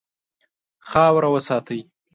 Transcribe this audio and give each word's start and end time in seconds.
خاوره 0.89 1.29
وساتئ. 1.33 1.79